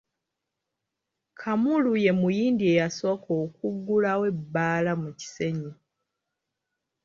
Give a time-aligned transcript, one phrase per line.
[1.39, 5.71] Kamulu ye muyindi eyasooka okuggulawo ebbaala mu kisenyi.